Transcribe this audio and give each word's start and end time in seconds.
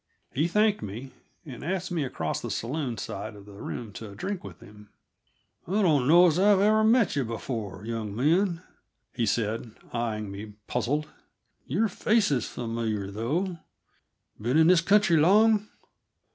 He 0.33 0.47
thanked 0.47 0.81
me, 0.81 1.11
and 1.45 1.63
asked 1.63 1.91
me 1.91 2.03
across 2.03 2.41
to 2.41 2.47
the 2.47 2.51
saloon 2.51 2.97
side 2.97 3.35
of 3.35 3.45
the 3.45 3.61
room 3.61 3.93
to 3.93 4.15
drink 4.15 4.43
with 4.43 4.59
him. 4.59 4.89
"I 5.67 5.83
don't 5.83 6.07
know 6.07 6.25
as 6.25 6.39
I've 6.39 6.87
met 6.87 7.15
you 7.15 7.23
before, 7.23 7.85
young 7.85 8.15
man," 8.15 8.63
he 9.13 9.27
said, 9.27 9.73
eying 9.93 10.31
me 10.31 10.53
puzzled. 10.65 11.07
"Your 11.67 11.87
face 11.87 12.31
is 12.31 12.47
familiar, 12.49 13.11
though; 13.11 13.59
been 14.41 14.57
in 14.57 14.65
this 14.65 14.81
country 14.81 15.17
long?" 15.17 15.67